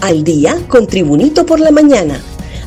al 0.00 0.24
día 0.24 0.58
con 0.68 0.86
Tribunito 0.86 1.46
por 1.46 1.60
la 1.60 1.70
mañana. 1.70 2.20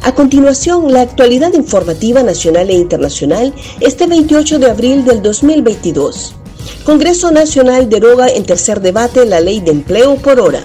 A 0.03 0.13
continuación, 0.15 0.91
la 0.91 1.01
actualidad 1.01 1.53
informativa 1.53 2.23
nacional 2.23 2.69
e 2.69 2.73
internacional 2.73 3.53
este 3.79 4.07
28 4.07 4.59
de 4.59 4.69
abril 4.69 5.05
del 5.05 5.21
2022. 5.21 6.35
Congreso 6.83 7.31
Nacional 7.31 7.89
deroga 7.89 8.27
en 8.27 8.43
tercer 8.43 8.81
debate 8.81 9.25
la 9.25 9.39
ley 9.39 9.59
de 9.59 9.71
empleo 9.71 10.15
por 10.15 10.39
hora. 10.39 10.63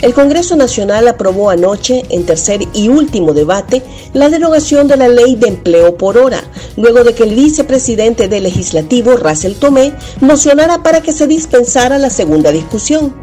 El 0.00 0.14
Congreso 0.14 0.56
Nacional 0.56 1.06
aprobó 1.08 1.50
anoche, 1.50 2.04
en 2.08 2.24
tercer 2.24 2.62
y 2.72 2.88
último 2.88 3.34
debate, 3.34 3.82
la 4.14 4.30
derogación 4.30 4.88
de 4.88 4.96
la 4.96 5.08
ley 5.08 5.36
de 5.36 5.48
empleo 5.48 5.98
por 5.98 6.16
hora, 6.16 6.42
luego 6.78 7.04
de 7.04 7.14
que 7.14 7.24
el 7.24 7.34
vicepresidente 7.34 8.26
del 8.26 8.44
legislativo, 8.44 9.16
Russell 9.16 9.56
Tomé, 9.56 9.92
mocionara 10.22 10.82
para 10.82 11.02
que 11.02 11.12
se 11.12 11.26
dispensara 11.26 11.98
la 11.98 12.08
segunda 12.08 12.50
discusión. 12.50 13.14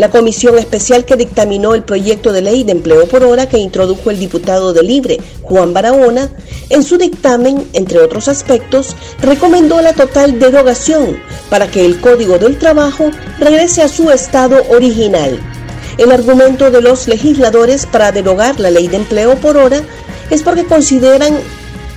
La 0.00 0.08
comisión 0.08 0.56
especial 0.56 1.04
que 1.04 1.14
dictaminó 1.14 1.74
el 1.74 1.82
proyecto 1.82 2.32
de 2.32 2.40
ley 2.40 2.64
de 2.64 2.72
empleo 2.72 3.06
por 3.06 3.22
hora 3.22 3.50
que 3.50 3.58
introdujo 3.58 4.08
el 4.08 4.18
diputado 4.18 4.72
de 4.72 4.82
Libre, 4.82 5.18
Juan 5.42 5.74
Barahona, 5.74 6.30
en 6.70 6.82
su 6.84 6.96
dictamen, 6.96 7.68
entre 7.74 7.98
otros 7.98 8.26
aspectos, 8.26 8.96
recomendó 9.20 9.82
la 9.82 9.92
total 9.92 10.38
derogación 10.38 11.18
para 11.50 11.70
que 11.70 11.84
el 11.84 12.00
Código 12.00 12.38
del 12.38 12.56
Trabajo 12.56 13.10
regrese 13.38 13.82
a 13.82 13.88
su 13.88 14.10
estado 14.10 14.62
original. 14.70 15.38
El 15.98 16.12
argumento 16.12 16.70
de 16.70 16.80
los 16.80 17.06
legisladores 17.06 17.84
para 17.84 18.10
derogar 18.10 18.58
la 18.58 18.70
ley 18.70 18.88
de 18.88 18.96
empleo 18.96 19.36
por 19.36 19.58
hora 19.58 19.82
es 20.30 20.42
porque 20.42 20.64
consideran 20.64 21.36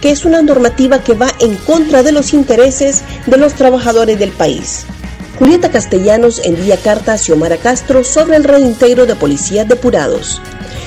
que 0.02 0.12
es 0.12 0.26
una 0.26 0.42
normativa 0.42 1.02
que 1.02 1.14
va 1.14 1.30
en 1.40 1.56
contra 1.56 2.04
de 2.04 2.12
los 2.12 2.34
intereses 2.34 3.02
de 3.28 3.38
los 3.38 3.54
trabajadores 3.54 4.20
del 4.20 4.32
país. 4.32 4.88
Julieta 5.44 5.72
Castellanos 5.72 6.40
envía 6.46 6.78
carta 6.78 7.12
a 7.12 7.18
Xiomara 7.18 7.58
Castro 7.58 8.06
sobre 8.06 8.38
el 8.38 8.46
reintegro 8.46 9.06
de 9.06 9.18
policías 9.18 9.68
depurados. 9.68 10.42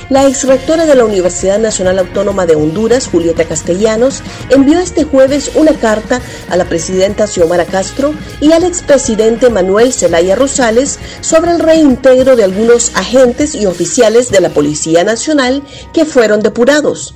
La 0.08 0.26
exrectora 0.26 0.86
de 0.86 0.94
la 0.94 1.04
Universidad 1.04 1.58
Nacional 1.58 1.98
Autónoma 1.98 2.46
de 2.46 2.54
Honduras, 2.54 3.06
Julieta 3.06 3.44
Castellanos, 3.44 4.22
envió 4.48 4.78
este 4.78 5.04
jueves 5.04 5.50
una 5.56 5.74
carta 5.74 6.22
a 6.48 6.56
la 6.56 6.64
presidenta 6.64 7.26
Xiomara 7.26 7.66
Castro 7.66 8.14
y 8.40 8.52
al 8.52 8.64
expresidente 8.64 9.50
Manuel 9.50 9.92
Zelaya 9.92 10.36
Rosales 10.36 10.98
sobre 11.20 11.50
el 11.50 11.60
reintegro 11.60 12.34
de 12.34 12.44
algunos 12.44 12.92
agentes 12.94 13.54
y 13.54 13.66
oficiales 13.66 14.30
de 14.30 14.40
la 14.40 14.48
Policía 14.48 15.04
Nacional 15.04 15.62
que 15.92 16.06
fueron 16.06 16.40
depurados. 16.40 17.14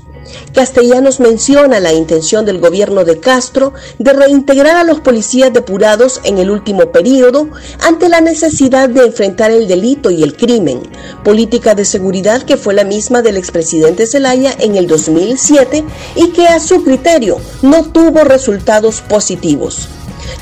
Castellanos 0.55 1.21
menciona 1.21 1.81
la 1.81 1.93
intención 1.93 2.45
del 2.45 2.59
gobierno 2.59 3.05
de 3.05 3.21
Castro 3.21 3.73
de 3.99 4.13
reintegrar 4.13 4.77
a 4.77 4.85
los 4.85 5.01
policías 5.01 5.53
depurados 5.53 6.21
en 6.25 6.39
el 6.39 6.51
último 6.51 6.93
periodo 6.93 7.49
ante 7.81 8.09
la 8.09 8.21
necesidad 8.21 8.89
de 8.89 9.07
enfrentar 9.07 9.51
el 9.51 9.69
delito 9.69 10.11
y 10.11 10.23
el 10.23 10.37
crimen, 10.37 10.83
política 11.25 11.75
de 11.75 11.85
seguridad 11.85 12.43
que 12.43 12.57
fue 12.57 12.75
la 12.75 12.85
misma 12.85 13.23
del 13.23 13.37
expresidente 13.37 14.07
Zelaya 14.07 14.55
en 14.59 14.77
el 14.77 14.87
2007 14.87 15.85
y 16.17 16.31
que 16.31 16.49
a 16.49 16.61
su 16.61 16.83
criterio 16.83 17.39
no 17.63 17.85
tuvo 17.85 18.25
resultados 18.25 19.01
positivos. 19.03 19.89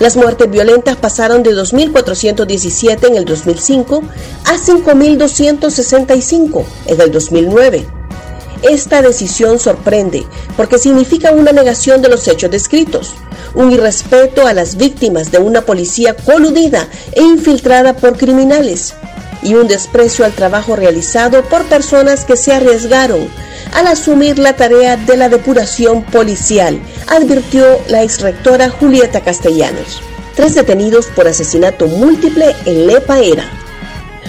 Las 0.00 0.16
muertes 0.16 0.50
violentas 0.50 0.96
pasaron 0.96 1.42
de 1.42 1.50
2.417 1.50 3.08
en 3.08 3.16
el 3.16 3.24
2005 3.24 4.02
a 4.44 4.56
5.265 4.56 6.64
en 6.86 7.00
el 7.00 7.10
2009 7.10 7.97
esta 8.62 9.02
decisión 9.02 9.58
sorprende 9.58 10.26
porque 10.56 10.78
significa 10.78 11.32
una 11.32 11.52
negación 11.52 12.02
de 12.02 12.08
los 12.08 12.26
hechos 12.28 12.50
descritos, 12.50 13.14
un 13.54 13.72
irrespeto 13.72 14.46
a 14.46 14.52
las 14.52 14.76
víctimas 14.76 15.30
de 15.30 15.38
una 15.38 15.62
policía 15.62 16.14
coludida 16.14 16.88
e 17.12 17.22
infiltrada 17.22 17.94
por 17.94 18.16
criminales 18.16 18.94
y 19.42 19.54
un 19.54 19.68
desprecio 19.68 20.24
al 20.24 20.32
trabajo 20.32 20.76
realizado 20.76 21.42
por 21.44 21.64
personas 21.66 22.24
que 22.24 22.36
se 22.36 22.52
arriesgaron 22.52 23.28
al 23.74 23.86
asumir 23.86 24.38
la 24.38 24.54
tarea 24.54 24.96
de 24.96 25.16
la 25.16 25.28
depuración 25.28 26.02
policial, 26.02 26.80
advirtió 27.06 27.64
la 27.88 28.02
exrectora 28.02 28.70
Julieta 28.70 29.20
Castellanos. 29.20 30.00
Tres 30.34 30.54
detenidos 30.54 31.06
por 31.06 31.28
asesinato 31.28 31.86
múltiple 31.86 32.54
en 32.64 32.86
Lepa 32.86 33.20
Era 33.20 33.67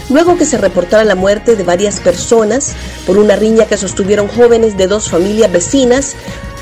luego 0.09 0.37
que 0.37 0.45
se 0.45 0.57
reportara 0.57 1.03
la 1.03 1.15
muerte 1.15 1.55
de 1.55 1.63
varias 1.63 1.99
personas 1.99 2.73
por 3.05 3.17
una 3.17 3.35
riña 3.35 3.65
que 3.65 3.77
sostuvieron 3.77 4.27
jóvenes 4.27 4.77
de 4.77 4.87
dos 4.87 5.09
familias 5.09 5.51
vecinas 5.51 6.15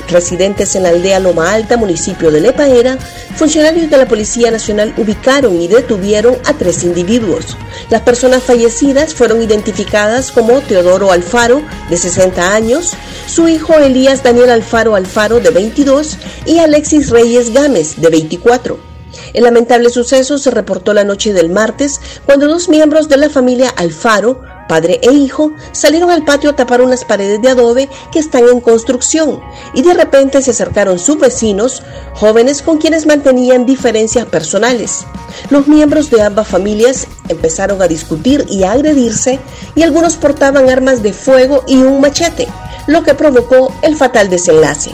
residentes 0.08 0.74
en 0.74 0.82
la 0.84 0.88
aldea 0.90 1.20
Loma 1.20 1.52
Alta, 1.52 1.76
municipio 1.76 2.30
de 2.30 2.40
Lepaera, 2.40 2.98
funcionarios 3.36 3.90
de 3.90 3.96
la 3.96 4.08
Policía 4.08 4.50
Nacional 4.50 4.94
ubicaron 4.96 5.60
y 5.60 5.68
detuvieron 5.68 6.36
a 6.44 6.54
tres 6.54 6.82
individuos. 6.82 7.56
Las 7.90 8.02
personas 8.02 8.42
fallecidas 8.42 9.14
fueron 9.14 9.42
identificadas 9.42 10.32
como 10.32 10.60
Teodoro 10.60 11.12
Alfaro, 11.12 11.62
de 11.90 11.96
60 11.96 12.54
años, 12.54 12.94
su 13.26 13.48
hijo 13.48 13.74
Elías 13.74 14.22
Daniel 14.22 14.50
Alfaro 14.50 14.94
Alfaro, 14.94 15.40
de 15.40 15.50
22, 15.50 16.18
y 16.46 16.58
Alexis 16.58 17.10
Reyes 17.10 17.52
Gámez, 17.52 17.96
de 17.96 18.08
24. 18.08 18.87
El 19.32 19.44
lamentable 19.44 19.90
suceso 19.90 20.38
se 20.38 20.50
reportó 20.50 20.94
la 20.94 21.04
noche 21.04 21.32
del 21.32 21.50
martes 21.50 22.00
cuando 22.26 22.48
dos 22.48 22.68
miembros 22.68 23.08
de 23.08 23.16
la 23.16 23.30
familia 23.30 23.70
Alfaro, 23.76 24.42
padre 24.68 25.00
e 25.02 25.12
hijo, 25.12 25.52
salieron 25.72 26.10
al 26.10 26.24
patio 26.24 26.50
a 26.50 26.56
tapar 26.56 26.80
unas 26.80 27.04
paredes 27.04 27.40
de 27.42 27.48
adobe 27.48 27.88
que 28.12 28.18
están 28.18 28.48
en 28.48 28.60
construcción 28.60 29.40
y 29.74 29.82
de 29.82 29.94
repente 29.94 30.42
se 30.42 30.50
acercaron 30.50 30.98
sus 30.98 31.18
vecinos, 31.18 31.82
jóvenes 32.14 32.62
con 32.62 32.78
quienes 32.78 33.06
mantenían 33.06 33.66
diferencias 33.66 34.26
personales. 34.26 35.06
Los 35.50 35.68
miembros 35.68 36.10
de 36.10 36.22
ambas 36.22 36.48
familias 36.48 37.06
empezaron 37.28 37.80
a 37.82 37.88
discutir 37.88 38.44
y 38.48 38.64
a 38.64 38.72
agredirse 38.72 39.38
y 39.74 39.82
algunos 39.82 40.16
portaban 40.16 40.68
armas 40.68 41.02
de 41.02 41.12
fuego 41.12 41.64
y 41.66 41.76
un 41.76 42.00
machete, 42.00 42.48
lo 42.86 43.02
que 43.02 43.14
provocó 43.14 43.74
el 43.82 43.96
fatal 43.96 44.30
desenlace 44.30 44.92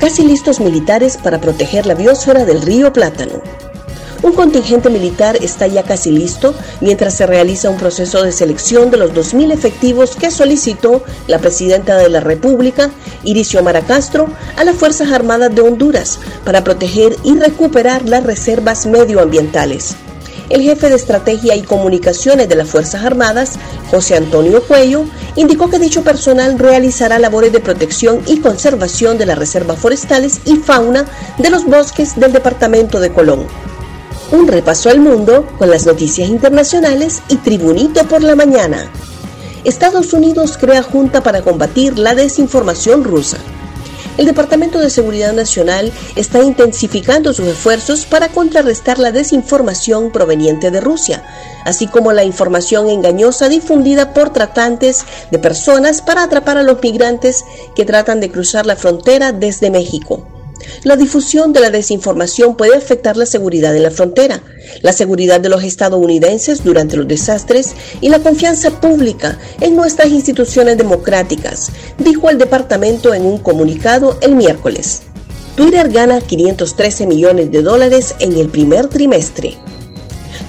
casi 0.00 0.24
listos 0.24 0.60
militares 0.60 1.16
para 1.16 1.40
proteger 1.40 1.86
la 1.86 1.94
biosfera 1.94 2.44
del 2.44 2.62
río 2.62 2.92
Plátano. 2.92 3.40
Un 4.22 4.32
contingente 4.32 4.88
militar 4.88 5.36
está 5.40 5.66
ya 5.66 5.82
casi 5.82 6.10
listo 6.10 6.54
mientras 6.80 7.14
se 7.14 7.26
realiza 7.26 7.70
un 7.70 7.76
proceso 7.76 8.22
de 8.22 8.32
selección 8.32 8.90
de 8.90 8.96
los 8.96 9.12
2.000 9.12 9.52
efectivos 9.52 10.16
que 10.16 10.30
solicitó 10.30 11.02
la 11.26 11.38
presidenta 11.38 11.96
de 11.98 12.08
la 12.08 12.20
República, 12.20 12.90
Iricio 13.24 13.62
Maracastro, 13.62 14.28
a 14.56 14.64
las 14.64 14.76
Fuerzas 14.76 15.12
Armadas 15.12 15.54
de 15.54 15.60
Honduras 15.60 16.18
para 16.44 16.64
proteger 16.64 17.16
y 17.24 17.38
recuperar 17.38 18.08
las 18.08 18.24
reservas 18.24 18.86
medioambientales 18.86 19.96
el 20.48 20.62
jefe 20.62 20.88
de 20.88 20.96
Estrategia 20.96 21.54
y 21.54 21.62
Comunicaciones 21.62 22.48
de 22.48 22.54
las 22.56 22.68
Fuerzas 22.68 23.04
Armadas, 23.04 23.52
José 23.90 24.16
Antonio 24.16 24.62
Cuello, 24.62 25.04
indicó 25.34 25.68
que 25.68 25.78
dicho 25.78 26.02
personal 26.02 26.58
realizará 26.58 27.18
labores 27.18 27.52
de 27.52 27.60
protección 27.60 28.22
y 28.26 28.40
conservación 28.40 29.18
de 29.18 29.26
las 29.26 29.38
reservas 29.38 29.78
forestales 29.78 30.40
y 30.44 30.56
fauna 30.56 31.06
de 31.38 31.50
los 31.50 31.64
bosques 31.64 32.18
del 32.18 32.32
departamento 32.32 33.00
de 33.00 33.10
Colón. 33.10 33.46
Un 34.32 34.48
repaso 34.48 34.90
al 34.90 35.00
mundo 35.00 35.46
con 35.58 35.70
las 35.70 35.86
noticias 35.86 36.28
internacionales 36.28 37.22
y 37.28 37.36
Tribunito 37.36 38.04
por 38.08 38.22
la 38.22 38.34
mañana. 38.34 38.90
Estados 39.64 40.12
Unidos 40.12 40.56
crea 40.58 40.82
junta 40.82 41.22
para 41.22 41.42
combatir 41.42 41.98
la 41.98 42.14
desinformación 42.14 43.04
rusa. 43.04 43.38
El 44.18 44.24
Departamento 44.24 44.78
de 44.78 44.88
Seguridad 44.88 45.34
Nacional 45.34 45.92
está 46.16 46.42
intensificando 46.42 47.34
sus 47.34 47.46
esfuerzos 47.48 48.06
para 48.06 48.28
contrarrestar 48.28 48.98
la 48.98 49.12
desinformación 49.12 50.10
proveniente 50.10 50.70
de 50.70 50.80
Rusia, 50.80 51.22
así 51.66 51.86
como 51.86 52.12
la 52.12 52.24
información 52.24 52.88
engañosa 52.88 53.50
difundida 53.50 54.14
por 54.14 54.32
tratantes 54.32 55.04
de 55.30 55.38
personas 55.38 56.00
para 56.00 56.22
atrapar 56.22 56.56
a 56.56 56.62
los 56.62 56.80
migrantes 56.82 57.44
que 57.74 57.84
tratan 57.84 58.20
de 58.20 58.30
cruzar 58.30 58.64
la 58.64 58.76
frontera 58.76 59.32
desde 59.32 59.70
México. 59.70 60.35
La 60.84 60.96
difusión 60.96 61.52
de 61.52 61.60
la 61.60 61.70
desinformación 61.70 62.56
puede 62.56 62.76
afectar 62.76 63.16
la 63.16 63.26
seguridad 63.26 63.74
en 63.74 63.82
la 63.82 63.90
frontera, 63.90 64.42
la 64.82 64.92
seguridad 64.92 65.40
de 65.40 65.48
los 65.48 65.62
estadounidenses 65.62 66.64
durante 66.64 66.96
los 66.96 67.08
desastres 67.08 67.74
y 68.00 68.08
la 68.08 68.20
confianza 68.20 68.80
pública 68.80 69.38
en 69.60 69.76
nuestras 69.76 70.08
instituciones 70.08 70.76
democráticas, 70.78 71.70
dijo 71.98 72.30
el 72.30 72.38
departamento 72.38 73.14
en 73.14 73.24
un 73.26 73.38
comunicado 73.38 74.18
el 74.20 74.34
miércoles. 74.34 75.02
Twitter 75.56 75.88
gana 75.90 76.20
513 76.20 77.06
millones 77.06 77.50
de 77.50 77.62
dólares 77.62 78.14
en 78.18 78.36
el 78.36 78.48
primer 78.48 78.88
trimestre. 78.88 79.56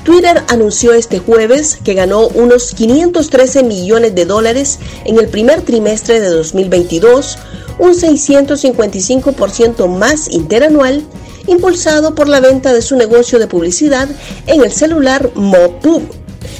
Twitter 0.03 0.41
anunció 0.47 0.93
este 0.93 1.19
jueves 1.19 1.79
que 1.83 1.93
ganó 1.93 2.27
unos 2.27 2.73
513 2.73 3.63
millones 3.63 4.15
de 4.15 4.25
dólares 4.25 4.79
en 5.03 5.19
el 5.19 5.27
primer 5.27 5.63
trimestre 5.63 6.21
de 6.21 6.29
2022, 6.29 7.37
un 7.79 7.93
655% 7.93 9.87
más 9.87 10.29
interanual, 10.29 11.03
impulsado 11.47 12.15
por 12.15 12.27
la 12.27 12.39
venta 12.39 12.73
de 12.73 12.81
su 12.81 12.95
negocio 12.95 13.39
de 13.39 13.47
publicidad 13.47 14.09
en 14.47 14.63
el 14.63 14.71
celular 14.71 15.31
MoPub. 15.35 16.03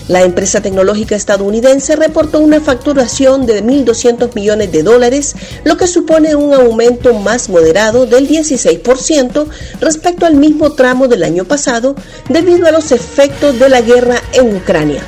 La 0.08 0.22
empresa 0.22 0.62
tecnológica 0.62 1.16
estadounidense 1.16 1.98
reportó 1.98 2.40
una 2.40 2.62
facturación 2.62 3.46
de 3.46 3.62
1.200 3.62 4.34
millones 4.36 4.72
de 4.72 4.84
dólares, 4.84 5.36
lo 5.66 5.76
que 5.76 5.88
supone 5.88 6.36
un 6.36 6.54
aumento 6.54 7.14
más 7.14 7.50
moderado 7.50 8.06
del 8.06 8.28
16% 8.28 9.48
respecto 9.82 10.26
al 10.26 10.36
mismo 10.36 10.74
tramo 10.74 11.10
del 11.10 11.24
año 11.24 11.44
pasado 11.44 11.96
debido 12.30 12.68
a 12.68 12.72
los 12.72 12.94
efectos 12.94 13.60
de 13.60 13.68
la 13.68 13.82
guerra 13.82 14.22
en 14.32 14.56
Ucrania. 14.56 15.04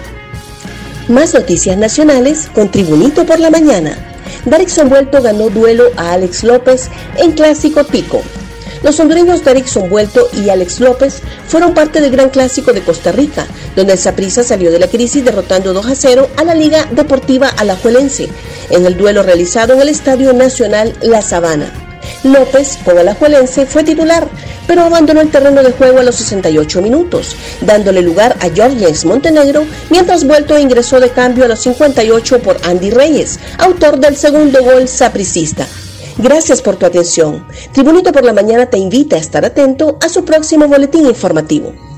Más 1.08 1.34
noticias 1.34 1.78
nacionales 1.78 2.50
con 2.54 2.70
Tribunito 2.70 3.26
por 3.26 3.40
la 3.40 3.50
mañana. 3.50 4.09
Darixon 4.46 4.90
Vuelto 4.90 5.22
ganó 5.22 5.50
duelo 5.50 5.86
a 5.98 6.14
Alex 6.14 6.44
López 6.44 6.90
en 7.18 7.34
Clásico 7.34 7.84
Pico. 7.84 8.22
Los 8.84 9.00
hondureños 9.00 9.44
Darixon 9.44 9.90
Vuelto 9.90 10.30
y 10.34 10.50
Alex 10.50 10.80
López 10.80 11.22
fueron 11.48 11.74
parte 11.74 12.00
del 12.00 12.12
Gran 12.12 12.30
Clásico 12.30 12.72
de 12.72 12.82
Costa 12.82 13.12
Rica, 13.12 13.46
donde 13.76 13.94
el 13.94 14.00
Saprissa 14.00 14.44
salió 14.44 14.72
de 14.72 14.80
la 14.80 14.88
crisis 14.88 15.26
derrotando 15.26 15.74
2 15.74 15.86
a 15.86 15.96
0 15.96 16.30
a 16.38 16.44
la 16.46 16.56
Liga 16.56 16.88
Deportiva 16.92 17.50
Alajuelense 17.58 18.30
en 18.70 18.86
el 18.86 18.98
duelo 18.98 19.24
realizado 19.24 19.74
en 19.74 19.82
el 19.82 19.90
Estadio 19.90 20.32
Nacional 20.34 20.96
La 21.02 21.22
Sabana. 21.22 21.72
López, 22.24 22.78
con 22.84 22.98
Alajuelense, 22.98 23.66
fue 23.66 23.84
titular, 23.84 24.28
pero 24.70 24.84
abandonó 24.84 25.22
el 25.22 25.32
terreno 25.32 25.64
de 25.64 25.72
juego 25.72 25.98
a 25.98 26.04
los 26.04 26.16
68 26.18 26.84
minutos, 26.84 27.36
dándole 27.62 28.04
lugar 28.04 28.38
a 28.40 28.50
Jorgens 28.56 29.04
Montenegro, 29.04 29.66
mientras 29.90 30.28
Vuelto 30.28 30.60
ingresó 30.60 31.00
de 31.00 31.10
cambio 31.10 31.46
a 31.46 31.48
los 31.48 31.62
58 31.62 32.40
por 32.44 32.56
Andy 32.64 32.92
Reyes, 32.92 33.40
autor 33.58 33.98
del 33.98 34.16
segundo 34.16 34.64
gol 34.64 34.88
sapricista. 34.88 35.66
Gracias 36.20 36.62
por 36.62 36.76
tu 36.76 36.86
atención. 36.86 37.48
Tribunito 37.72 38.12
por 38.12 38.24
la 38.24 38.32
Mañana 38.32 38.68
te 38.68 38.78
invita 38.78 39.16
a 39.16 39.20
estar 39.20 39.44
atento 39.44 39.98
a 40.06 40.08
su 40.08 40.24
próximo 40.24 40.68
boletín 40.68 41.08
informativo. 41.08 41.89